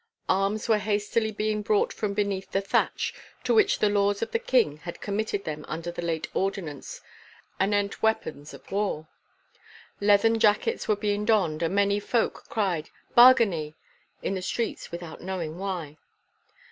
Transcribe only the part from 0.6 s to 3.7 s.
were hastily being brought from beneath the thatch, to